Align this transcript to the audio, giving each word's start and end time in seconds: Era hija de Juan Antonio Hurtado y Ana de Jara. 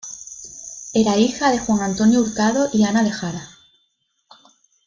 Era 0.93 1.15
hija 1.19 1.51
de 1.51 1.59
Juan 1.59 1.81
Antonio 1.83 2.21
Hurtado 2.21 2.69
y 2.73 2.85
Ana 2.85 3.03
de 3.03 3.11
Jara. 3.11 3.47